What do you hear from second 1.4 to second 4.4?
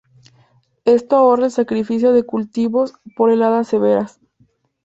el sacrificio de cultivos por heladas severas.